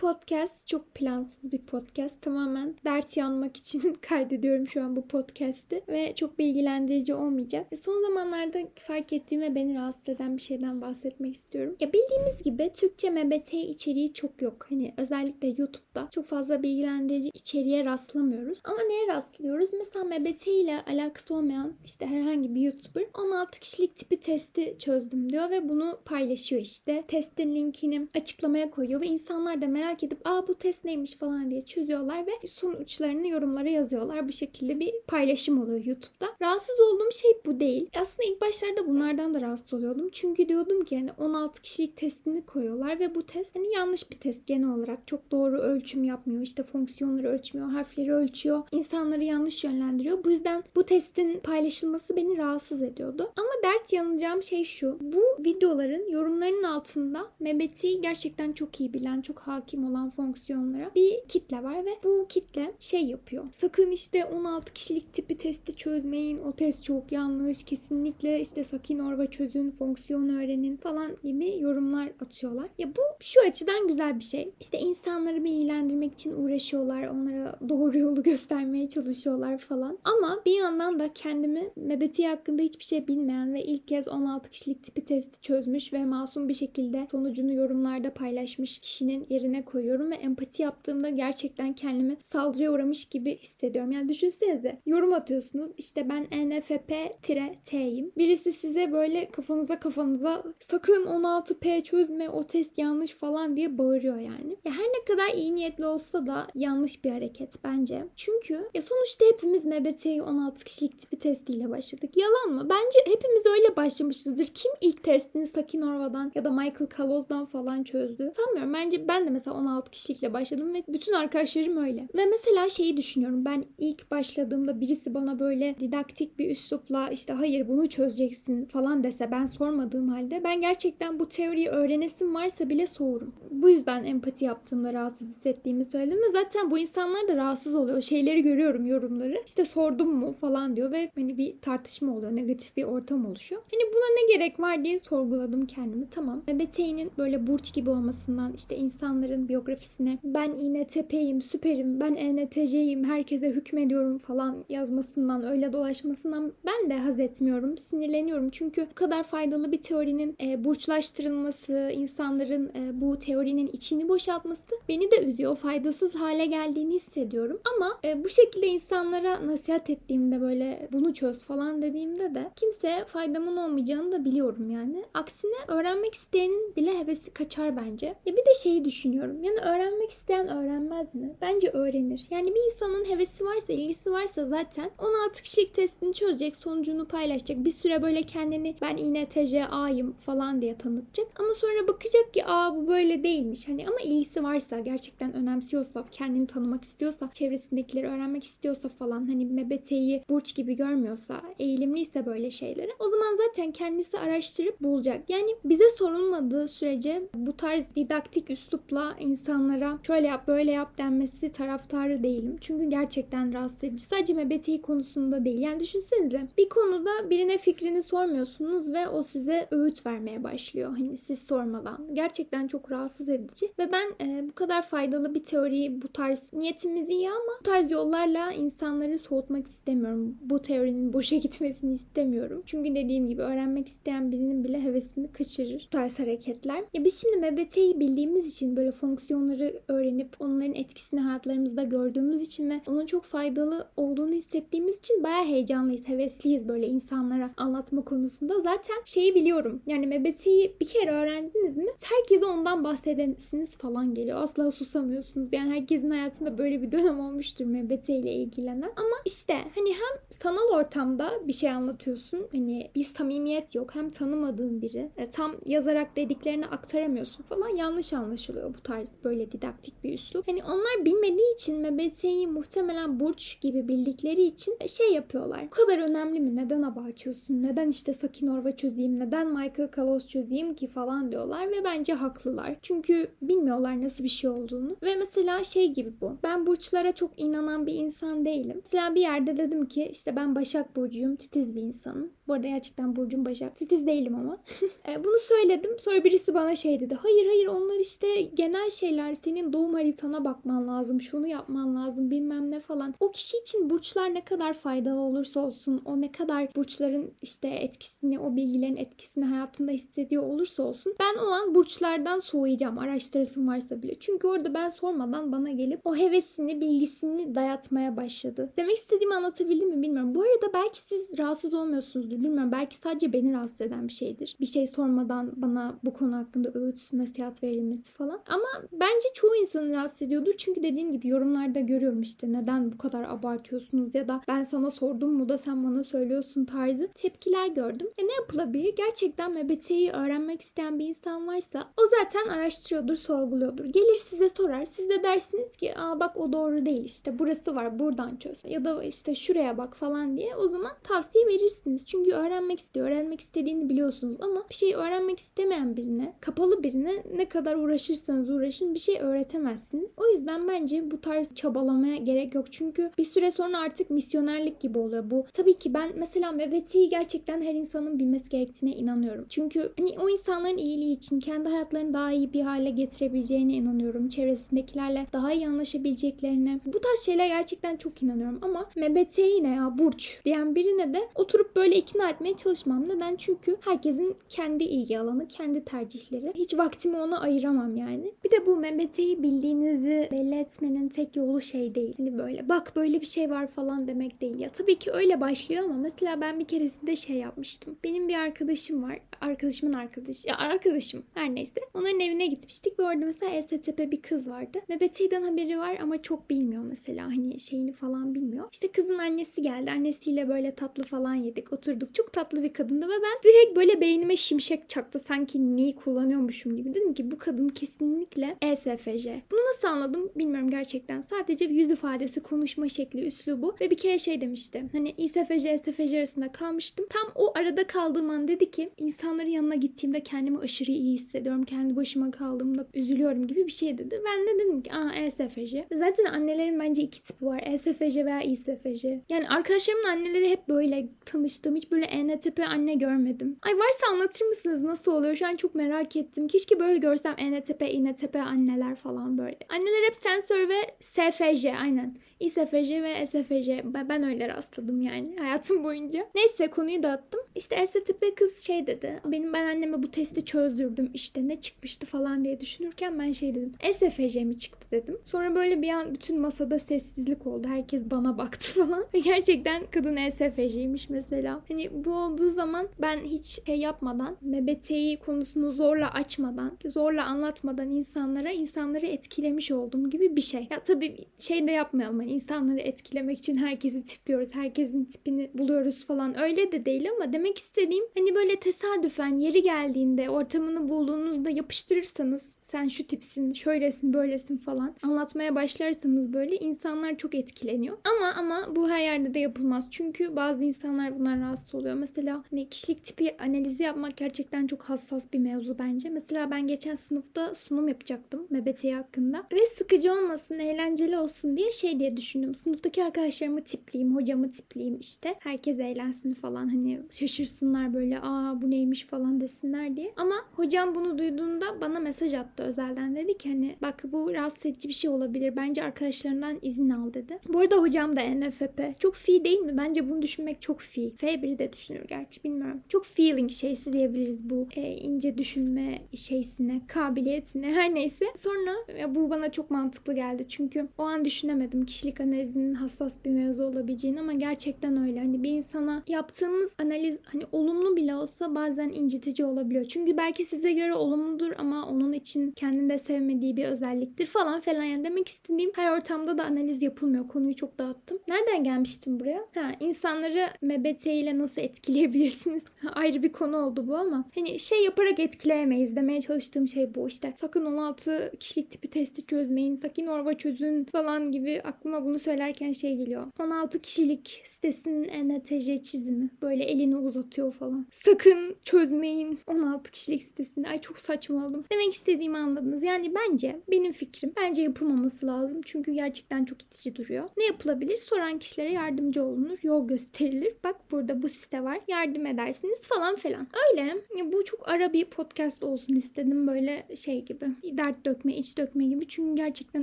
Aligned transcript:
podcast 0.00 0.66
çok 0.66 0.94
plansız 0.94 1.52
bir 1.52 1.58
podcast. 1.58 2.22
Tamamen 2.22 2.74
dert 2.84 3.16
yanmak 3.16 3.56
için 3.56 3.94
kaydediyorum 4.08 4.68
şu 4.68 4.82
an 4.82 4.96
bu 4.96 5.08
podcast'i. 5.08 5.82
Ve 5.88 6.14
çok 6.14 6.38
bilgilendirici 6.38 7.14
olmayacak. 7.14 7.66
E 7.72 7.76
son 7.76 8.02
zamanlarda 8.02 8.58
fark 8.74 9.12
ettiğim 9.12 9.42
ve 9.42 9.54
beni 9.54 9.74
rahatsız 9.74 10.08
eden 10.08 10.36
bir 10.36 10.42
şeyden 10.42 10.80
bahsetmek 10.80 11.34
istiyorum. 11.34 11.76
Ya 11.80 11.92
bildiğimiz 11.92 12.42
gibi 12.42 12.70
Türkçe 12.74 13.10
MBT 13.10 13.54
içeriği 13.54 14.14
çok 14.14 14.42
yok. 14.42 14.66
Hani 14.68 14.94
özellikle 14.96 15.48
YouTube'da 15.48 16.08
çok 16.10 16.24
fazla 16.24 16.62
bilgilendirici 16.62 17.30
içeriğe 17.34 17.84
rastlamıyoruz. 17.84 18.60
Ama 18.64 18.78
neye 18.88 19.06
rastlıyoruz? 19.06 19.68
Mesela 19.72 20.04
MBT 20.04 20.46
ile 20.46 20.80
alakası 20.86 21.34
olmayan 21.34 21.74
işte 21.84 22.06
herhangi 22.06 22.54
bir 22.54 22.60
YouTuber 22.60 23.04
16 23.14 23.60
kişilik 23.60 23.96
tipi 23.96 24.20
testi 24.20 24.76
çözdüm 24.78 25.30
diyor 25.30 25.50
ve 25.50 25.68
bunu 25.68 25.98
paylaşıyor 26.04 26.62
işte. 26.62 27.04
Testin 27.08 27.54
linkini 27.54 28.08
açıklamaya 28.14 28.70
koyuyor 28.70 29.00
ve 29.00 29.06
insanlar 29.06 29.62
da 29.62 29.66
merak 29.66 29.89
edip 29.98 30.18
aa 30.24 30.48
bu 30.48 30.54
test 30.54 30.84
neymiş 30.84 31.14
falan 31.14 31.50
diye 31.50 31.60
çözüyorlar 31.60 32.26
ve 32.26 32.46
sonuçlarını 32.46 33.28
yorumlara 33.28 33.68
yazıyorlar. 33.68 34.28
Bu 34.28 34.32
şekilde 34.32 34.80
bir 34.80 34.94
paylaşım 35.08 35.62
oluyor 35.62 35.84
YouTube'da. 35.84 36.26
Rahatsız 36.42 36.80
olduğum 36.80 37.12
şey 37.12 37.30
bu 37.46 37.58
değil. 37.58 37.90
Aslında 37.96 38.28
ilk 38.28 38.40
başlarda 38.40 38.88
bunlardan 38.88 39.34
da 39.34 39.40
rahatsız 39.40 39.74
oluyordum. 39.74 40.08
Çünkü 40.12 40.48
diyordum 40.48 40.84
ki 40.84 40.98
hani 40.98 41.12
16 41.18 41.62
kişilik 41.62 41.96
testini 41.96 42.46
koyuyorlar 42.46 43.00
ve 43.00 43.14
bu 43.14 43.26
test 43.26 43.56
hani 43.56 43.74
yanlış 43.74 44.10
bir 44.10 44.16
test 44.16 44.46
genel 44.46 44.68
olarak. 44.68 45.06
Çok 45.06 45.30
doğru 45.30 45.58
ölçüm 45.58 46.04
yapmıyor. 46.04 46.42
İşte 46.42 46.62
fonksiyonları 46.62 47.28
ölçmüyor, 47.28 47.68
harfleri 47.68 48.12
ölçüyor. 48.12 48.62
insanları 48.72 49.24
yanlış 49.24 49.64
yönlendiriyor. 49.64 50.24
Bu 50.24 50.30
yüzden 50.30 50.64
bu 50.74 50.82
testin 50.86 51.40
paylaşılması 51.40 52.16
beni 52.16 52.38
rahatsız 52.38 52.82
ediyordu. 52.82 53.32
Ama 53.36 53.48
dert 53.62 53.92
yanacağım 53.92 54.42
şey 54.42 54.64
şu. 54.64 54.98
Bu 55.00 55.22
videoların 55.44 56.10
yorumlarının 56.10 56.62
altında 56.62 57.30
MBT'yi 57.40 58.00
gerçekten 58.00 58.52
çok 58.52 58.80
iyi 58.80 58.92
bilen, 58.92 59.20
çok 59.20 59.38
hakim 59.38 59.69
olan 59.78 60.10
fonksiyonlara 60.10 60.90
bir 60.94 61.20
kitle 61.28 61.62
var 61.62 61.86
ve 61.86 61.90
bu 62.04 62.26
kitle 62.28 62.72
şey 62.80 63.04
yapıyor. 63.04 63.44
Sakın 63.58 63.90
işte 63.90 64.24
16 64.24 64.72
kişilik 64.72 65.12
tipi 65.12 65.38
testi 65.38 65.76
çözmeyin. 65.76 66.38
O 66.38 66.52
test 66.52 66.84
çok 66.84 67.12
yanlış. 67.12 67.62
Kesinlikle 67.64 68.40
işte 68.40 68.64
Sakinorva 68.64 69.26
çözün, 69.26 69.70
fonksiyon 69.70 70.28
öğrenin 70.28 70.76
falan 70.76 71.16
gibi 71.22 71.60
yorumlar 71.60 72.12
atıyorlar. 72.20 72.68
Ya 72.78 72.88
bu 72.88 73.02
şu 73.20 73.40
açıdan 73.48 73.88
güzel 73.88 74.16
bir 74.16 74.24
şey. 74.24 74.52
İşte 74.60 74.78
insanları 74.78 75.44
bilgilendirmek 75.44 76.12
için 76.12 76.32
uğraşıyorlar. 76.32 77.06
Onlara 77.06 77.58
doğru 77.68 77.98
yolu 77.98 78.22
göstermeye 78.22 78.88
çalışıyorlar 78.88 79.58
falan. 79.58 79.98
Ama 80.04 80.40
bir 80.46 80.58
yandan 80.58 80.98
da 80.98 81.12
kendimi 81.12 81.70
MBTI 81.76 82.26
hakkında 82.26 82.62
hiçbir 82.62 82.84
şey 82.84 83.08
bilmeyen 83.08 83.54
ve 83.54 83.64
ilk 83.64 83.88
kez 83.88 84.08
16 84.08 84.50
kişilik 84.50 84.84
tipi 84.84 85.04
testi 85.04 85.40
çözmüş 85.40 85.92
ve 85.92 86.04
masum 86.04 86.48
bir 86.48 86.54
şekilde 86.54 87.08
sonucunu 87.10 87.52
yorumlarda 87.52 88.14
paylaşmış 88.14 88.78
kişinin 88.78 89.26
yerine 89.30 89.59
koyuyorum 89.64 90.10
ve 90.10 90.14
empati 90.14 90.62
yaptığımda 90.62 91.08
gerçekten 91.08 91.72
kendimi 91.72 92.16
saldırıya 92.22 92.72
uğramış 92.72 93.04
gibi 93.04 93.36
hissediyorum. 93.36 93.92
Yani 93.92 94.08
düşünsenize 94.08 94.80
yorum 94.86 95.12
atıyorsunuz 95.12 95.70
işte 95.78 96.08
ben 96.08 96.24
ENFP-T'yim. 96.24 98.12
Birisi 98.16 98.52
size 98.52 98.92
böyle 98.92 99.28
kafanıza 99.30 99.80
kafanıza 99.80 100.42
sakın 100.60 101.06
16P 101.06 101.80
çözme 101.82 102.30
o 102.30 102.42
test 102.42 102.78
yanlış 102.78 103.10
falan 103.12 103.56
diye 103.56 103.78
bağırıyor 103.78 104.16
yani. 104.16 104.56
Ya 104.64 104.72
her 104.72 104.84
ne 104.84 105.04
kadar 105.08 105.34
iyi 105.34 105.54
niyetli 105.54 105.86
olsa 105.86 106.26
da 106.26 106.46
yanlış 106.54 107.04
bir 107.04 107.10
hareket 107.10 107.64
bence. 107.64 108.06
Çünkü 108.16 108.68
ya 108.74 108.82
sonuçta 108.82 109.24
hepimiz 109.24 109.64
MBTI 109.64 110.22
16 110.22 110.64
kişilik 110.64 110.98
tipi 110.98 111.18
testiyle 111.18 111.70
başladık. 111.70 112.16
Yalan 112.16 112.50
mı? 112.50 112.66
Bence 112.70 112.98
hepimiz 113.06 113.46
öyle 113.46 113.76
başlamışızdır. 113.76 114.46
Kim 114.46 114.72
ilk 114.80 115.04
testini 115.04 115.46
Sakinorva'dan 115.46 116.32
ya 116.34 116.44
da 116.44 116.50
Michael 116.50 116.88
Kaloz'dan 116.88 117.44
falan 117.44 117.82
çözdü? 117.82 118.32
Sanmıyorum. 118.36 118.74
Bence 118.74 119.08
ben 119.08 119.26
de 119.26 119.30
mesela 119.30 119.49
16 119.50 119.90
kişilikle 119.90 120.32
başladım 120.32 120.74
ve 120.74 120.82
bütün 120.88 121.12
arkadaşlarım 121.12 121.76
öyle. 121.76 122.08
Ve 122.14 122.26
mesela 122.26 122.68
şeyi 122.68 122.96
düşünüyorum. 122.96 123.44
Ben 123.44 123.64
ilk 123.78 124.10
başladığımda 124.10 124.80
birisi 124.80 125.14
bana 125.14 125.38
böyle 125.38 125.76
didaktik 125.80 126.38
bir 126.38 126.50
üslupla 126.50 127.08
işte 127.10 127.32
hayır 127.32 127.68
bunu 127.68 127.88
çözeceksin 127.88 128.64
falan 128.64 129.04
dese 129.04 129.30
ben 129.30 129.46
sormadığım 129.46 130.08
halde 130.08 130.40
ben 130.44 130.60
gerçekten 130.60 131.20
bu 131.20 131.28
teoriyi 131.28 131.68
öğrenesim 131.68 132.34
varsa 132.34 132.68
bile 132.68 132.86
soğurum. 132.86 133.34
Bu 133.50 133.68
yüzden 133.68 134.04
empati 134.04 134.44
yaptığımda 134.44 134.92
rahatsız 134.92 135.28
hissettiğimi 135.28 135.84
söyledim 135.84 136.18
ve 136.18 136.30
zaten 136.32 136.70
bu 136.70 136.78
insanlar 136.78 137.28
da 137.28 137.36
rahatsız 137.36 137.74
oluyor. 137.74 138.02
Şeyleri 138.02 138.42
görüyorum 138.42 138.86
yorumları. 138.86 139.42
İşte 139.46 139.64
sordum 139.64 140.14
mu 140.14 140.32
falan 140.32 140.76
diyor 140.76 140.92
ve 140.92 141.10
hani 141.14 141.38
bir 141.38 141.60
tartışma 141.60 142.16
oluyor. 142.16 142.36
Negatif 142.36 142.76
bir 142.76 142.84
ortam 142.84 143.26
oluşuyor. 143.26 143.62
Hani 143.72 143.92
buna 143.92 144.04
ne 144.14 144.34
gerek 144.34 144.60
var 144.60 144.84
diye 144.84 144.98
sorguladım 144.98 145.66
kendimi. 145.66 146.10
Tamam. 146.10 146.42
MBTI'nin 146.48 147.10
böyle 147.18 147.46
burç 147.46 147.74
gibi 147.74 147.90
olmasından 147.90 148.52
işte 148.52 148.76
insanların 148.76 149.39
biyografisine 149.48 150.18
ben 150.24 150.52
INTP'yim, 150.52 151.42
süperim, 151.42 152.00
ben 152.00 152.14
ENTC'yim, 152.14 153.04
herkese 153.04 153.50
hükmediyorum 153.50 154.18
falan 154.18 154.64
yazmasından, 154.68 155.44
öyle 155.44 155.72
dolaşmasından 155.72 156.52
ben 156.66 156.90
de 156.90 156.98
haz 156.98 157.20
etmiyorum. 157.20 157.74
Sinirleniyorum. 157.78 158.50
Çünkü 158.50 158.86
bu 158.90 158.94
kadar 158.94 159.22
faydalı 159.22 159.72
bir 159.72 159.82
teorinin 159.82 160.36
e, 160.42 160.64
burçlaştırılması, 160.64 161.92
insanların 161.94 162.70
e, 162.74 163.00
bu 163.00 163.18
teorinin 163.18 163.70
içini 163.72 164.08
boşaltması 164.08 164.62
beni 164.88 165.10
de 165.10 165.24
üzüyor. 165.24 165.56
Faydasız 165.56 166.14
hale 166.14 166.46
geldiğini 166.46 166.94
hissediyorum. 166.94 167.60
Ama 167.76 167.98
e, 168.04 168.24
bu 168.24 168.28
şekilde 168.28 168.66
insanlara 168.66 169.46
nasihat 169.46 169.90
ettiğimde 169.90 170.40
böyle 170.40 170.88
bunu 170.92 171.14
çöz 171.14 171.38
falan 171.38 171.82
dediğimde 171.82 172.34
de 172.34 172.50
kimseye 172.56 173.04
faydamın 173.04 173.56
olmayacağını 173.56 174.12
da 174.12 174.24
biliyorum 174.24 174.70
yani. 174.70 175.04
Aksine 175.14 175.56
öğrenmek 175.68 176.14
isteyenin 176.14 176.76
bile 176.76 176.98
hevesi 176.98 177.30
kaçar 177.30 177.76
bence. 177.76 178.06
Ya 178.06 178.36
bir 178.36 178.46
de 178.46 178.54
şeyi 178.62 178.84
düşünüyorum. 178.84 179.29
Yani 179.42 179.60
öğrenmek 179.60 180.10
isteyen 180.10 180.48
öğrenmez 180.48 181.14
mi? 181.14 181.34
Bence 181.40 181.70
öğrenir. 181.70 182.26
Yani 182.30 182.54
bir 182.54 182.72
insanın 182.72 183.04
hevesi 183.04 183.44
varsa, 183.44 183.72
ilgisi 183.72 184.10
varsa 184.10 184.44
zaten 184.44 184.90
16 184.98 185.42
kişilik 185.42 185.74
testini 185.74 186.14
çözecek, 186.14 186.56
sonucunu 186.56 187.04
paylaşacak. 187.04 187.64
Bir 187.64 187.70
süre 187.70 188.02
böyle 188.02 188.22
kendini 188.22 188.76
ben 188.80 188.96
INTJ 188.96 189.54
A'yım 189.70 190.12
falan 190.12 190.62
diye 190.62 190.76
tanıtacak. 190.78 191.40
Ama 191.40 191.52
sonra 191.54 191.88
bakacak 191.88 192.34
ki 192.34 192.46
aa 192.46 192.76
bu 192.76 192.88
böyle 192.88 193.22
değilmiş. 193.22 193.68
Hani 193.68 193.88
ama 193.88 194.00
ilgisi 194.00 194.42
varsa, 194.42 194.80
gerçekten 194.80 195.34
önemsiyorsa, 195.34 196.04
kendini 196.10 196.46
tanımak 196.46 196.84
istiyorsa, 196.84 197.30
çevresindekileri 197.34 198.06
öğrenmek 198.08 198.44
istiyorsa 198.44 198.88
falan 198.88 199.26
hani 199.28 199.46
MBT'yi 199.46 200.22
burç 200.30 200.54
gibi 200.54 200.76
görmüyorsa, 200.76 201.42
eğilimliyse 201.58 202.26
böyle 202.26 202.50
şeylere 202.50 202.90
o 202.98 203.08
zaman 203.08 203.36
zaten 203.46 203.72
kendisi 203.72 204.18
araştırıp 204.18 204.80
bulacak. 204.80 205.30
Yani 205.30 205.50
bize 205.64 205.90
sorulmadığı 205.98 206.68
sürece 206.68 207.22
bu 207.34 207.56
tarz 207.56 207.96
didaktik 207.96 208.50
üslupla 208.50 209.16
insanlara 209.20 209.98
şöyle 210.06 210.26
yap 210.26 210.48
böyle 210.48 210.70
yap 210.70 210.98
denmesi 210.98 211.52
taraftarı 211.52 212.22
değilim. 212.22 212.56
Çünkü 212.60 212.84
gerçekten 212.84 213.54
rahatsız 213.54 213.84
edici. 213.84 214.04
Sadece 214.04 214.34
MBTI 214.34 214.82
konusunda 214.82 215.44
değil. 215.44 215.60
Yani 215.60 215.80
düşünsenize 215.80 216.48
bir 216.58 216.68
konuda 216.68 217.30
birine 217.30 217.58
fikrini 217.58 218.02
sormuyorsunuz 218.02 218.92
ve 218.92 219.08
o 219.08 219.22
size 219.22 219.68
öğüt 219.70 220.06
vermeye 220.06 220.44
başlıyor. 220.44 220.90
Hani 220.90 221.18
siz 221.18 221.38
sormadan. 221.38 222.06
Gerçekten 222.12 222.68
çok 222.68 222.90
rahatsız 222.90 223.28
edici. 223.28 223.72
Ve 223.78 223.92
ben 223.92 224.26
e, 224.26 224.48
bu 224.48 224.52
kadar 224.52 224.82
faydalı 224.82 225.34
bir 225.34 225.44
teoriyi 225.44 226.02
bu 226.02 226.08
tarz 226.08 226.52
niyetimiz 226.52 227.08
iyi 227.08 227.28
ama 227.30 227.52
bu 227.60 227.62
tarz 227.62 227.90
yollarla 227.90 228.52
insanları 228.52 229.18
soğutmak 229.18 229.66
istemiyorum. 229.66 230.38
Bu 230.40 230.62
teorinin 230.62 231.12
boşa 231.12 231.36
gitmesini 231.50 231.92
istemiyorum. 231.92 232.62
Çünkü 232.66 232.94
dediğim 232.94 233.28
gibi 233.28 233.42
öğrenmek 233.42 233.88
isteyen 233.88 234.32
birinin 234.32 234.64
bile 234.64 234.82
hevesini 234.82 235.32
kaçırır 235.32 235.86
bu 235.86 235.90
tarz 235.90 236.18
hareketler. 236.18 236.84
Ya 236.94 237.04
biz 237.04 237.22
şimdi 237.22 237.50
MBT'yi 237.50 238.00
bildiğimiz 238.00 238.56
için 238.56 238.76
böyle 238.76 238.92
fonksiyonları 239.10 239.80
öğrenip 239.88 240.36
onların 240.40 240.74
etkisini 240.74 241.20
hayatlarımızda 241.20 241.82
gördüğümüz 241.82 242.42
için 242.42 242.70
ve 242.70 242.80
onun 242.86 243.06
çok 243.06 243.24
faydalı 243.24 243.88
olduğunu 243.96 244.32
hissettiğimiz 244.32 244.98
için 244.98 245.22
bayağı 245.22 245.44
heyecanlıyız, 245.44 246.08
hevesliyiz 246.08 246.68
böyle 246.68 246.86
insanlara 246.86 247.50
anlatma 247.56 248.04
konusunda. 248.04 248.60
Zaten 248.60 248.96
şeyi 249.04 249.34
biliyorum. 249.34 249.82
Yani 249.86 250.06
MBT'yi 250.06 250.76
bir 250.80 250.86
kere 250.86 251.10
öğrendiniz 251.10 251.76
mi? 251.76 251.86
Herkese 252.02 252.46
ondan 252.46 252.84
bahsedesiniz 252.84 253.70
falan 253.70 254.14
geliyor. 254.14 254.42
Asla 254.42 254.70
susamıyorsunuz. 254.70 255.52
Yani 255.52 255.70
herkesin 255.70 256.10
hayatında 256.10 256.58
böyle 256.58 256.82
bir 256.82 256.92
dönem 256.92 257.20
olmuştur 257.20 257.64
MBT 257.64 258.08
ile 258.08 258.32
ilgilenen. 258.32 258.92
Ama 258.96 259.16
işte 259.24 259.54
hani 259.74 259.90
hem 259.92 260.38
sanal 260.42 260.68
ortamda 260.78 261.32
bir 261.46 261.52
şey 261.52 261.70
anlatıyorsun. 261.70 262.46
Hani 262.52 262.90
bir 262.94 263.04
samimiyet 263.04 263.74
yok. 263.74 263.94
Hem 263.94 264.08
tanımadığın 264.08 264.82
biri. 264.82 265.10
E, 265.16 265.26
tam 265.26 265.54
yazarak 265.66 266.16
dediklerini 266.16 266.66
aktaramıyorsun 266.66 267.42
falan. 267.42 267.68
Yanlış 267.68 268.12
anlaşılıyor 268.12 268.74
bu 268.74 268.80
tarz 268.80 268.99
böyle 269.24 269.52
didaktik 269.52 270.04
bir 270.04 270.14
üslup. 270.14 270.48
Hani 270.48 270.64
onlar 270.64 271.04
bilmediği 271.04 271.54
için 271.54 271.92
MBT'yi 271.92 272.46
muhtemelen 272.46 273.20
burç 273.20 273.60
gibi 273.60 273.88
bildikleri 273.88 274.42
için 274.42 274.78
şey 274.86 275.12
yapıyorlar. 275.12 275.64
Bu 275.66 275.70
kadar 275.70 275.98
önemli 275.98 276.40
mi? 276.40 276.56
Neden 276.56 276.82
abartıyorsun? 276.82 277.62
Neden 277.62 277.88
işte 277.88 278.12
Sakinorva 278.12 278.76
çözeyim? 278.76 279.20
Neden 279.20 279.48
Michael 279.48 279.88
Kalos 279.88 280.26
çözeyim 280.26 280.74
ki 280.74 280.88
falan 280.88 281.32
diyorlar 281.32 281.70
ve 281.70 281.84
bence 281.84 282.12
haklılar. 282.12 282.76
Çünkü 282.82 283.28
bilmiyorlar 283.42 284.02
nasıl 284.02 284.24
bir 284.24 284.28
şey 284.28 284.50
olduğunu. 284.50 284.96
Ve 285.02 285.16
mesela 285.16 285.64
şey 285.64 285.92
gibi 285.92 286.12
bu. 286.20 286.36
Ben 286.42 286.66
burçlara 286.66 287.12
çok 287.12 287.40
inanan 287.40 287.86
bir 287.86 287.94
insan 287.94 288.44
değilim. 288.44 288.80
Mesela 288.84 289.14
bir 289.14 289.20
yerde 289.20 289.56
dedim 289.56 289.86
ki 289.86 290.08
işte 290.12 290.36
ben 290.36 290.56
Başak 290.56 290.96
Burcu'yum. 290.96 291.36
Titiz 291.36 291.74
bir 291.74 291.82
insanım. 291.82 292.30
Bu 292.48 292.54
arada 292.54 292.68
gerçekten 292.68 293.16
Burcum 293.16 293.44
Başak. 293.44 293.76
Titiz 293.76 294.06
değilim 294.06 294.34
ama. 294.34 294.58
e, 295.08 295.24
bunu 295.24 295.38
söyledim. 295.38 295.98
Sonra 295.98 296.24
birisi 296.24 296.54
bana 296.54 296.74
şey 296.74 297.00
dedi. 297.00 297.14
Hayır 297.14 297.46
hayır 297.46 297.66
onlar 297.66 297.98
işte 297.98 298.42
genel 298.42 298.79
temel 298.80 298.90
şeyler 298.90 299.34
senin 299.34 299.72
doğum 299.72 299.94
haritana 299.94 300.44
bakman 300.44 300.88
lazım. 300.88 301.20
Şunu 301.20 301.46
yapman 301.46 301.94
lazım 301.94 302.30
bilmem 302.30 302.70
ne 302.70 302.80
falan. 302.80 303.14
O 303.20 303.30
kişi 303.30 303.56
için 303.56 303.90
burçlar 303.90 304.34
ne 304.34 304.44
kadar 304.44 304.74
faydalı 304.74 305.20
olursa 305.20 305.60
olsun 305.60 306.02
o 306.04 306.20
ne 306.20 306.32
kadar 306.32 306.74
burçların 306.76 307.32
işte 307.42 307.68
etkisini 307.68 308.38
o 308.38 308.56
bilgilerin 308.56 308.96
etkisini 308.96 309.44
hayatında 309.44 309.90
hissediyor 309.90 310.42
olursa 310.42 310.82
olsun 310.82 311.14
ben 311.20 311.38
o 311.44 311.46
an 311.46 311.74
burçlardan 311.74 312.38
soğuyacağım 312.38 312.98
araştırısım 312.98 313.68
varsa 313.68 314.02
bile. 314.02 314.14
Çünkü 314.20 314.46
orada 314.46 314.74
ben 314.74 314.90
sormadan 314.90 315.52
bana 315.52 315.70
gelip 315.70 316.00
o 316.04 316.16
hevesini 316.16 316.80
bilgisini 316.80 317.54
dayatmaya 317.54 318.16
başladı. 318.16 318.72
Demek 318.76 318.96
istediğimi 318.96 319.34
anlatabildim 319.34 319.90
mi 319.90 320.02
bilmiyorum. 320.02 320.34
Bu 320.34 320.42
arada 320.42 320.72
belki 320.74 320.98
siz 321.00 321.38
rahatsız 321.38 321.74
olmuyorsunuzdur 321.74 322.44
bilmiyorum. 322.44 322.72
Belki 322.72 322.96
sadece 322.96 323.32
beni 323.32 323.52
rahatsız 323.52 323.80
eden 323.80 324.08
bir 324.08 324.12
şeydir. 324.12 324.56
Bir 324.60 324.66
şey 324.66 324.86
sormadan 324.86 325.52
bana 325.56 325.98
bu 326.04 326.12
konu 326.12 326.36
hakkında 326.36 326.70
öğüt, 326.74 327.12
nasihat 327.12 327.62
verilmesi 327.62 328.12
falan. 328.12 328.40
Ama 328.48 328.69
bence 328.92 329.28
çoğu 329.34 329.56
insanı 329.56 329.94
rahatsız 329.94 330.22
ediyordur. 330.22 330.52
Çünkü 330.58 330.82
dediğim 330.82 331.12
gibi 331.12 331.28
yorumlarda 331.28 331.80
görüyorum 331.80 332.22
işte 332.22 332.52
neden 332.52 332.92
bu 332.92 332.98
kadar 332.98 333.24
abartıyorsunuz 333.24 334.14
ya 334.14 334.28
da 334.28 334.40
ben 334.48 334.62
sana 334.62 334.90
sordum 334.90 335.32
mu 335.32 335.48
da 335.48 335.58
sen 335.58 335.84
bana 335.84 336.04
söylüyorsun 336.04 336.64
tarzı 336.64 337.08
tepkiler 337.14 337.66
gördüm. 337.66 338.08
E 338.18 338.26
ne 338.26 338.32
yapılabilir? 338.32 338.94
Gerçekten 338.96 339.52
MBT'yi 339.52 340.10
öğrenmek 340.10 340.60
isteyen 340.60 340.98
bir 340.98 341.06
insan 341.06 341.46
varsa 341.46 341.88
o 341.96 342.02
zaten 342.06 342.48
araştırıyordur, 342.48 343.16
sorguluyordur. 343.16 343.84
Gelir 343.84 344.16
size 344.16 344.48
sorar. 344.48 344.84
Siz 344.84 345.08
de 345.08 345.22
dersiniz 345.22 345.72
ki 345.72 345.98
aa 345.98 346.20
bak 346.20 346.36
o 346.36 346.52
doğru 346.52 346.86
değil 346.86 347.04
işte 347.04 347.38
burası 347.38 347.74
var 347.74 347.98
buradan 347.98 348.36
çöz. 348.36 348.58
Ya 348.64 348.84
da 348.84 349.04
işte 349.04 349.34
şuraya 349.34 349.78
bak 349.78 349.96
falan 349.96 350.36
diye 350.36 350.56
o 350.56 350.68
zaman 350.68 350.92
tavsiye 351.02 351.46
verirsiniz. 351.46 352.06
Çünkü 352.06 352.32
öğrenmek 352.32 352.80
istiyor. 352.80 353.06
Öğrenmek 353.06 353.40
istediğini 353.40 353.88
biliyorsunuz 353.88 354.36
ama 354.40 354.64
bir 354.70 354.74
şey 354.74 354.94
öğrenmek 354.94 355.38
istemeyen 355.38 355.96
birine, 355.96 356.34
kapalı 356.40 356.82
birine 356.82 357.22
ne 357.36 357.48
kadar 357.48 357.76
uğraşırsanız 357.76 358.50
uğraşın 358.60 358.94
bir 358.94 358.98
şey 358.98 359.20
öğretemezsiniz. 359.20 360.10
O 360.16 360.26
yüzden 360.32 360.68
bence 360.68 361.10
bu 361.10 361.20
tarz 361.20 361.54
çabalamaya 361.54 362.16
gerek 362.16 362.54
yok. 362.54 362.72
Çünkü 362.72 363.10
bir 363.18 363.24
süre 363.24 363.50
sonra 363.50 363.78
artık 363.78 364.10
misyonerlik 364.10 364.80
gibi 364.80 364.98
oluyor 364.98 365.30
bu. 365.30 365.46
Tabii 365.52 365.74
ki 365.74 365.94
ben 365.94 366.10
mesela 366.16 366.52
MBT'yi 366.52 367.08
gerçekten 367.08 367.62
her 367.62 367.74
insanın 367.74 368.18
bilmesi 368.18 368.48
gerektiğine 368.48 368.96
inanıyorum. 368.96 369.46
Çünkü 369.48 369.92
hani 369.98 370.14
o 370.18 370.28
insanların 370.28 370.78
iyiliği 370.78 371.12
için 371.12 371.40
kendi 371.40 371.68
hayatlarını 371.68 372.14
daha 372.14 372.32
iyi 372.32 372.52
bir 372.52 372.60
hale 372.60 372.90
getirebileceğine 372.90 373.72
inanıyorum. 373.72 374.28
Çevresindekilerle 374.28 375.26
daha 375.32 375.52
iyi 375.52 375.68
anlaşabileceklerine. 375.68 376.80
Bu 376.86 377.00
tarz 377.00 377.20
şeyler 377.26 377.46
gerçekten 377.46 377.96
çok 377.96 378.22
inanıyorum 378.22 378.58
ama 378.62 378.90
MBT'yi 378.96 379.62
ne 379.62 379.74
ya 379.74 379.98
burç 379.98 380.40
diyen 380.44 380.74
birine 380.74 381.14
de 381.14 381.20
oturup 381.34 381.76
böyle 381.76 381.96
ikna 381.96 382.30
etmeye 382.30 382.56
çalışmam. 382.56 383.08
Neden? 383.08 383.36
Çünkü 383.36 383.76
herkesin 383.80 384.36
kendi 384.48 384.84
ilgi 384.84 385.18
alanı, 385.18 385.48
kendi 385.48 385.84
tercihleri. 385.84 386.52
Hiç 386.54 386.78
vaktimi 386.78 387.16
ona 387.16 387.40
ayıramam 387.40 387.96
yani. 387.96 388.34
Bir 388.44 388.49
de 388.50 388.66
bu 388.66 388.76
MBT'yi 388.76 389.42
bildiğinizi 389.42 390.28
belli 390.32 390.54
etmenin 390.54 391.08
tek 391.08 391.36
yolu 391.36 391.60
şey 391.60 391.94
değil. 391.94 392.14
Hani 392.16 392.38
böyle 392.38 392.68
bak 392.68 392.92
böyle 392.96 393.20
bir 393.20 393.26
şey 393.26 393.50
var 393.50 393.66
falan 393.66 394.08
demek 394.08 394.40
değil. 394.40 394.58
Ya 394.60 394.68
tabii 394.68 394.98
ki 394.98 395.12
öyle 395.12 395.40
başlıyor 395.40 395.84
ama 395.84 395.94
mesela 395.94 396.40
ben 396.40 396.58
bir 396.58 396.64
keresinde 396.64 397.16
şey 397.16 397.36
yapmıştım. 397.36 397.96
Benim 398.04 398.28
bir 398.28 398.34
arkadaşım 398.34 399.02
var. 399.02 399.20
Arkadaşımın 399.40 399.92
arkadaşı. 399.92 400.48
Ya 400.48 400.58
arkadaşım 400.58 401.22
her 401.34 401.54
neyse. 401.54 401.80
Onların 401.94 402.20
evine 402.20 402.46
gitmiştik 402.46 402.98
ve 402.98 403.02
orada 403.02 403.24
mesela 403.24 403.52
ESTP 403.52 403.98
bir 403.98 404.22
kız 404.22 404.50
vardı. 404.50 404.78
MBT'den 404.88 405.42
haberi 405.42 405.78
var 405.78 405.98
ama 406.02 406.22
çok 406.22 406.50
bilmiyor 406.50 406.82
mesela. 406.82 407.26
Hani 407.26 407.60
şeyini 407.60 407.92
falan 407.92 408.34
bilmiyor. 408.34 408.68
İşte 408.72 408.88
kızın 408.88 409.18
annesi 409.18 409.62
geldi. 409.62 409.90
Annesiyle 409.90 410.48
böyle 410.48 410.74
tatlı 410.74 411.04
falan 411.04 411.34
yedik. 411.34 411.72
Oturduk. 411.72 412.14
Çok 412.14 412.32
tatlı 412.32 412.62
bir 412.62 412.72
kadındı 412.72 413.06
ve 413.06 413.12
ben 413.22 413.50
direkt 413.50 413.76
böyle 413.76 414.00
beynime 414.00 414.36
şimşek 414.36 414.88
çaktı. 414.88 415.20
Sanki 415.26 415.76
neyi 415.76 415.94
kullanıyormuşum 415.94 416.76
gibi. 416.76 416.94
Dedim 416.94 417.14
ki 417.14 417.30
bu 417.30 417.38
kadın 417.38 417.68
kesinlikle 417.68 418.39
ESFJ. 418.62 419.26
Bunu 419.26 419.60
nasıl 419.74 419.88
anladım 419.88 420.30
bilmiyorum 420.36 420.70
gerçekten. 420.70 421.20
Sadece 421.20 421.64
yüz 421.64 421.90
ifadesi, 421.90 422.40
konuşma 422.40 422.88
şekli, 422.88 423.26
üslubu 423.26 423.74
ve 423.80 423.90
bir 423.90 423.96
kere 423.96 424.18
şey 424.18 424.40
demişti. 424.40 424.84
Hani 424.92 425.14
İSFJ, 425.16 425.66
ESFJ 425.66 426.14
arasında 426.14 426.52
kalmıştım. 426.52 427.06
Tam 427.10 427.32
o 427.34 427.58
arada 427.58 427.86
kaldığım 427.86 428.30
an 428.30 428.48
dedi 428.48 428.70
ki 428.70 428.90
insanların 428.98 429.48
yanına 429.48 429.74
gittiğimde 429.74 430.20
kendimi 430.20 430.58
aşırı 430.58 430.90
iyi 430.90 431.14
hissediyorum. 431.14 431.64
Kendi 431.64 431.96
başıma 431.96 432.30
kaldığımda 432.30 432.86
üzülüyorum 432.94 433.46
gibi 433.46 433.66
bir 433.66 433.72
şey 433.72 433.98
dedi. 433.98 434.22
Ben 434.26 434.46
de 434.46 434.64
dedim 434.64 434.82
ki 434.82 434.92
aa 434.92 435.12
ESFJ. 435.14 435.74
Zaten 435.92 436.24
annelerin 436.24 436.80
bence 436.80 437.02
iki 437.02 437.22
tipi 437.22 437.46
var. 437.46 437.62
ESFJ 437.66 438.16
veya 438.16 438.42
İSFJ. 438.42 439.04
Yani 439.30 439.48
arkadaşlarımın 439.48 440.08
anneleri 440.08 440.50
hep 440.50 440.68
böyle 440.68 441.08
tanıştığım. 441.26 441.76
Hiç 441.76 441.90
böyle 441.90 442.04
ENTP 442.04 442.60
anne 442.60 442.94
görmedim. 442.94 443.56
Ay 443.62 443.72
varsa 443.72 444.12
anlatır 444.12 444.44
mısınız 444.44 444.82
nasıl 444.82 445.12
oluyor? 445.12 445.34
Şu 445.34 445.46
an 445.46 445.56
çok 445.56 445.74
merak 445.74 446.16
ettim. 446.16 446.48
Keşke 446.48 446.78
böyle 446.78 446.98
görsem 446.98 447.34
ENTP, 447.38 447.82
İNTP 447.82 448.29
anneler 448.38 448.94
falan 448.94 449.38
böyle. 449.38 449.58
Anneler 449.68 450.06
hep 450.06 450.16
sensör 450.16 450.68
ve 450.68 450.94
SFJ 451.00 451.66
aynen. 451.66 452.14
İSFJ 452.40 452.90
ve 452.90 453.26
SFJ. 453.26 453.68
Ben 454.08 454.22
öyle 454.22 454.48
rastladım 454.48 455.02
yani 455.02 455.36
hayatım 455.40 455.84
boyunca. 455.84 456.26
Neyse 456.34 456.66
konuyu 456.66 457.02
dağıttım. 457.02 457.40
İşte 457.54 457.74
ESTP 457.76 458.36
kız 458.36 458.58
şey 458.66 458.86
dedi. 458.86 459.20
Benim 459.24 459.52
ben 459.52 459.66
anneme 459.66 460.02
bu 460.02 460.10
testi 460.10 460.44
çözdürdüm 460.44 461.10
işte 461.14 461.48
ne 461.48 461.60
çıkmıştı 461.60 462.06
falan 462.06 462.44
diye 462.44 462.60
düşünürken 462.60 463.18
ben 463.18 463.32
şey 463.32 463.54
dedim. 463.54 463.72
SFJ 463.92 464.36
mi 464.36 464.58
çıktı 464.58 464.86
dedim. 464.90 465.18
Sonra 465.24 465.54
böyle 465.54 465.82
bir 465.82 465.88
an 465.88 466.14
bütün 466.14 466.40
masada 466.40 466.78
sessizlik 466.78 467.46
oldu. 467.46 467.68
Herkes 467.68 468.10
bana 468.10 468.38
baktı 468.38 468.74
falan. 468.74 469.04
Ve 469.14 469.18
gerçekten 469.18 469.82
kadın 469.90 470.16
ESFJ'ymiş 470.16 471.08
mesela. 471.08 471.62
Hani 471.68 472.04
bu 472.04 472.14
olduğu 472.14 472.48
zaman 472.48 472.88
ben 473.00 473.18
hiç 473.18 473.66
şey 473.66 473.78
yapmadan 473.78 474.36
MBTI 474.40 475.18
konusunu 475.26 475.72
zorla 475.72 476.12
açmadan, 476.12 476.78
zorla 476.86 477.24
anlatmadan 477.24 477.90
insanlara 478.20 478.50
insanları 478.50 479.06
etkilemiş 479.06 479.70
olduğum 479.70 480.10
gibi 480.10 480.36
bir 480.36 480.40
şey. 480.40 480.68
Ya 480.70 480.80
tabii 480.84 481.16
şey 481.38 481.66
de 481.66 481.70
yapmayalım. 481.70 482.20
Yani 482.20 482.32
insanları 482.32 482.80
etkilemek 482.80 483.38
için 483.38 483.56
herkesi 483.56 484.04
tipliyoruz. 484.04 484.54
Herkesin 484.54 485.04
tipini 485.04 485.50
buluyoruz 485.54 486.06
falan. 486.06 486.40
Öyle 486.40 486.72
de 486.72 486.84
değil 486.84 487.08
ama 487.16 487.32
demek 487.32 487.58
istediğim 487.58 488.04
hani 488.18 488.34
böyle 488.34 488.56
tesadüfen 488.56 489.38
yeri 489.38 489.62
geldiğinde 489.62 490.30
ortamını 490.30 490.88
bulduğunuzda 490.88 491.50
yapıştırırsanız 491.50 492.56
sen 492.60 492.88
şu 492.88 493.06
tipsin, 493.06 493.52
şöylesin, 493.52 494.12
böylesin 494.12 494.56
falan 494.56 494.94
anlatmaya 495.02 495.54
başlarsanız 495.54 496.32
böyle 496.32 496.56
insanlar 496.56 497.16
çok 497.16 497.34
etkileniyor. 497.34 497.98
Ama 498.04 498.32
ama 498.32 498.76
bu 498.76 498.90
her 498.90 499.00
yerde 499.00 499.34
de 499.34 499.38
yapılmaz. 499.38 499.90
Çünkü 499.90 500.36
bazı 500.36 500.64
insanlar 500.64 501.18
bunlar 501.18 501.40
rahatsız 501.40 501.74
oluyor. 501.74 501.94
Mesela 501.94 502.44
hani 502.50 502.68
kişilik 502.68 503.04
tipi 503.04 503.36
analizi 503.38 503.82
yapmak 503.82 504.16
gerçekten 504.16 504.66
çok 504.66 504.82
hassas 504.82 505.32
bir 505.32 505.38
mevzu 505.38 505.78
bence. 505.78 506.08
Mesela 506.08 506.50
ben 506.50 506.66
geçen 506.66 506.94
sınıfta 506.94 507.54
sunum 507.54 507.88
yapacaktım 508.10 508.46
MBTI 508.50 508.92
hakkında 508.92 509.46
ve 509.52 509.66
sıkıcı 509.78 510.12
olmasın, 510.12 510.58
eğlenceli 510.58 511.18
olsun 511.18 511.56
diye 511.56 511.70
şey 511.70 511.98
diye 511.98 512.16
düşündüm. 512.16 512.54
Sınıftaki 512.54 513.04
arkadaşlarımı 513.04 513.64
tipleyeyim, 513.64 514.16
hocamı 514.16 514.50
tipleyeyim 514.50 515.00
işte. 515.00 515.34
Herkes 515.38 515.78
eğlensin 515.78 516.34
falan 516.34 516.68
hani 516.68 517.00
şaşırsınlar 517.10 517.94
böyle 517.94 518.18
aa 518.22 518.62
bu 518.62 518.70
neymiş 518.70 519.04
falan 519.04 519.40
desinler 519.40 519.96
diye. 519.96 520.12
Ama 520.16 520.34
hocam 520.52 520.94
bunu 520.94 521.18
duyduğunda 521.18 521.80
bana 521.80 522.00
mesaj 522.00 522.34
attı 522.34 522.62
özelden. 522.62 523.16
Dedi 523.16 523.38
ki 523.38 523.48
hani 523.48 523.76
bak 523.82 524.04
bu 524.04 524.34
rahatsız 524.34 524.66
edici 524.66 524.88
bir 524.88 524.94
şey 524.94 525.10
olabilir. 525.10 525.56
Bence 525.56 525.82
arkadaşlarından 525.84 526.58
izin 526.62 526.90
al 526.90 527.14
dedi. 527.14 527.38
Bu 527.48 527.58
arada 527.58 527.76
hocam 527.76 528.16
da 528.16 528.22
NFP. 528.22 529.00
Çok 529.00 529.14
fi 529.14 529.44
değil 529.44 529.58
mi? 529.58 529.76
Bence 529.76 530.10
bunu 530.10 530.22
düşünmek 530.22 530.62
çok 530.62 530.80
fi. 530.80 531.12
F1'i 531.16 531.58
de 531.58 531.72
düşünür 531.72 532.04
gerçi 532.08 532.44
bilmiyorum. 532.44 532.80
Çok 532.88 533.04
feeling 533.04 533.50
şeysi 533.50 533.92
diyebiliriz 533.92 534.50
bu 534.50 534.68
e, 534.76 534.82
ince 534.82 535.38
düşünme 535.38 536.02
şeysine, 536.14 536.80
kabiliyetine 536.88 537.72
her 537.74 537.94
neyse. 538.00 538.24
Sonra 538.38 538.76
ya 538.98 539.14
bu 539.14 539.30
bana 539.30 539.52
çok 539.52 539.70
mantıklı 539.70 540.14
geldi. 540.14 540.48
Çünkü 540.48 540.88
o 540.98 541.02
an 541.02 541.24
düşünemedim 541.24 541.86
kişilik 541.86 542.20
analizinin 542.20 542.74
hassas 542.74 543.24
bir 543.24 543.30
mevzu 543.30 543.64
olabileceğini 543.64 544.20
ama 544.20 544.32
gerçekten 544.32 545.08
öyle. 545.08 545.18
Hani 545.20 545.42
bir 545.42 545.50
insana 545.50 546.02
yaptığımız 546.08 546.72
analiz 546.78 547.18
hani 547.24 547.42
olumlu 547.52 547.96
bile 547.96 548.14
olsa 548.14 548.54
bazen 548.54 548.88
incitici 548.88 549.46
olabiliyor. 549.46 549.84
Çünkü 549.84 550.16
belki 550.16 550.44
size 550.44 550.72
göre 550.72 550.94
olumludur 550.94 551.52
ama 551.58 551.88
onun 551.88 552.12
için 552.12 552.50
kendinde 552.50 552.98
sevmediği 552.98 553.56
bir 553.56 553.64
özelliktir 553.64 554.26
falan 554.26 554.60
falan. 554.60 554.82
Yani 554.82 555.04
demek 555.04 555.28
istediğim 555.28 555.70
her 555.76 555.96
ortamda 555.96 556.38
da 556.38 556.44
analiz 556.44 556.82
yapılmıyor. 556.82 557.28
Konuyu 557.28 557.54
çok 557.56 557.78
dağıttım. 557.78 558.18
Nereden 558.28 558.64
gelmiştim 558.64 559.20
buraya? 559.20 559.46
Ha, 559.54 559.72
insanları 559.80 560.46
MBT 560.62 561.06
ile 561.06 561.38
nasıl 561.38 561.62
etkileyebilirsiniz? 561.62 562.62
Ayrı 562.94 563.22
bir 563.22 563.32
konu 563.32 563.56
oldu 563.56 563.88
bu 563.88 563.96
ama 563.96 564.24
hani 564.34 564.58
şey 564.58 564.84
yaparak 564.84 565.20
etkileyemeyiz 565.20 565.96
demeye 565.96 566.20
çalıştığım 566.20 566.68
şey 566.68 566.94
bu 566.94 567.08
işte. 567.08 567.34
Sakın 567.36 567.64
16 567.80 568.32
kişilik 568.40 568.70
tipi 568.70 568.90
testi 568.90 569.26
çözmeyin. 569.26 569.76
Sakın 569.76 570.06
Orva 570.06 570.34
çözün 570.34 570.84
falan 570.84 571.32
gibi 571.32 571.60
aklıma 571.64 572.04
bunu 572.04 572.18
söylerken 572.18 572.72
şey 572.72 572.96
geliyor. 572.96 573.26
16 573.40 573.78
kişilik 573.78 574.42
sitesinin 574.44 575.08
ENTJ 575.08 575.82
çizimi. 575.82 576.30
Böyle 576.42 576.64
elini 576.64 576.96
uzatıyor 576.96 577.52
falan. 577.52 577.86
Sakın 577.90 578.56
çözmeyin 578.64 579.38
16 579.46 579.90
kişilik 579.90 580.20
sitesini. 580.20 580.68
Ay 580.68 580.78
çok 580.78 580.98
saçma 580.98 581.46
oldum. 581.46 581.64
Demek 581.72 581.94
istediğimi 581.94 582.38
anladınız. 582.38 582.82
Yani 582.82 583.14
bence 583.14 583.60
benim 583.70 583.92
fikrim 583.92 584.32
bence 584.36 584.62
yapılmaması 584.62 585.26
lazım. 585.26 585.60
Çünkü 585.64 585.92
gerçekten 585.92 586.44
çok 586.44 586.62
itici 586.62 586.96
duruyor. 586.96 587.28
Ne 587.36 587.44
yapılabilir? 587.44 587.98
Soran 587.98 588.38
kişilere 588.38 588.72
yardımcı 588.72 589.24
olunur. 589.24 589.58
Yol 589.62 589.88
gösterilir. 589.88 590.54
Bak 590.64 590.76
burada 590.90 591.22
bu 591.22 591.28
site 591.28 591.64
var. 591.64 591.80
Yardım 591.88 592.26
edersiniz 592.26 592.80
falan 592.80 593.16
filan. 593.16 593.46
Öyle. 593.70 593.94
Bu 594.32 594.44
çok 594.44 594.68
ara 594.68 594.92
bir 594.92 595.04
podcast 595.04 595.62
olsun 595.62 595.94
istedim. 595.94 596.46
Böyle 596.46 596.86
şey 596.96 597.24
gibi. 597.24 597.46
Dert 597.78 598.06
dökme, 598.06 598.34
iç 598.34 598.58
dökme 598.58 598.86
gibi. 598.86 599.08
Çünkü 599.08 599.34
gerçekten 599.34 599.82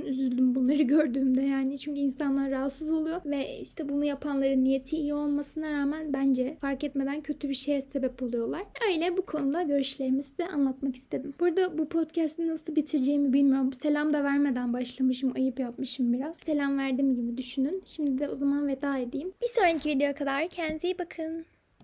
üzüldüm 0.00 0.54
bunları 0.54 0.82
gördüğümde 0.94 1.42
yani. 1.42 1.78
Çünkü 1.78 2.00
insanlar 2.00 2.50
rahatsız 2.50 2.90
oluyor 2.90 3.20
ve 3.24 3.58
işte 3.58 3.88
bunu 3.88 4.04
yapanların 4.04 4.64
niyeti 4.64 4.96
iyi 4.96 5.14
olmasına 5.14 5.72
rağmen 5.72 6.12
bence 6.12 6.56
fark 6.60 6.84
etmeden 6.84 7.20
kötü 7.20 7.48
bir 7.48 7.54
şeye 7.54 7.82
sebep 7.82 8.22
oluyorlar. 8.22 8.62
Öyle 8.88 9.16
bu 9.16 9.22
konuda 9.22 9.62
görüşlerimizi 9.62 10.38
de 10.38 10.46
anlatmak 10.46 10.96
istedim. 10.96 11.34
Burada 11.40 11.78
bu 11.78 11.88
podcast'i 11.88 12.48
nasıl 12.48 12.76
bitireceğimi 12.76 13.32
bilmiyorum. 13.32 13.72
Selam 13.72 14.12
da 14.12 14.24
vermeden 14.24 14.72
başlamışım. 14.72 15.32
Ayıp 15.36 15.60
yapmışım 15.60 16.12
biraz. 16.12 16.36
Selam 16.36 16.78
verdim 16.78 17.14
gibi 17.14 17.36
düşünün. 17.36 17.82
Şimdi 17.84 18.18
de 18.18 18.28
o 18.28 18.34
zaman 18.34 18.68
veda 18.68 18.98
edeyim. 18.98 19.32
Bir 19.42 19.48
sonraki 19.48 19.88
videoya 19.88 20.14
kadar 20.14 20.48
kendinize 20.48 20.88
iyi 20.88 20.98
bakın. 20.98 21.57